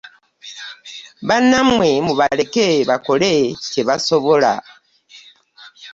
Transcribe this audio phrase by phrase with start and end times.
[1.27, 3.31] Bannammwe mubaleke bakole
[3.67, 4.53] kye basobola.